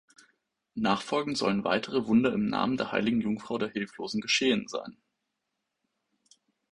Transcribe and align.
Nachfolgend 0.79 1.37
sollen 1.37 1.63
weitere 1.63 2.07
Wunder 2.07 2.33
im 2.33 2.47
Namen 2.47 2.75
der 2.75 2.91
Heiligen 2.91 3.21
Jungfrau 3.21 3.59
der 3.59 3.69
Hilflosen 3.69 4.19
geschehen 4.19 4.67
sein. 4.67 4.97